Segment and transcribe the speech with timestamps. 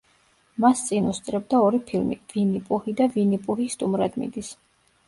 [0.63, 4.53] მას წინ უსწრებდა ორი ფილმი, „ვინი პუჰი“ და „ვინი პუჰი სტუმრად მიდის“.